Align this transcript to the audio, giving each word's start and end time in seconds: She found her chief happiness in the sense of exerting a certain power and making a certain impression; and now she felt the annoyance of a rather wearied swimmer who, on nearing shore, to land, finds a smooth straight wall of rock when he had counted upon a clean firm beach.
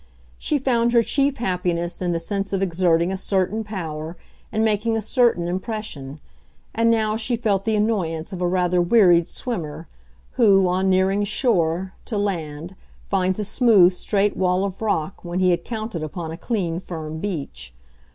She 0.39 0.57
found 0.57 0.93
her 0.93 1.03
chief 1.03 1.37
happiness 1.37 2.01
in 2.01 2.11
the 2.11 2.19
sense 2.19 2.53
of 2.53 2.61
exerting 2.63 3.11
a 3.11 3.15
certain 3.17 3.63
power 3.63 4.17
and 4.51 4.65
making 4.65 4.97
a 4.97 4.99
certain 4.99 5.47
impression; 5.47 6.19
and 6.73 6.89
now 6.89 7.15
she 7.17 7.35
felt 7.35 7.65
the 7.65 7.75
annoyance 7.75 8.33
of 8.33 8.41
a 8.41 8.47
rather 8.47 8.81
wearied 8.81 9.27
swimmer 9.27 9.87
who, 10.31 10.67
on 10.67 10.89
nearing 10.89 11.23
shore, 11.23 11.93
to 12.05 12.17
land, 12.17 12.75
finds 13.11 13.37
a 13.39 13.43
smooth 13.43 13.93
straight 13.93 14.35
wall 14.35 14.63
of 14.63 14.81
rock 14.81 15.23
when 15.23 15.37
he 15.39 15.51
had 15.51 15.63
counted 15.63 16.01
upon 16.01 16.31
a 16.31 16.35
clean 16.37 16.79
firm 16.79 17.19
beach. 17.19 17.71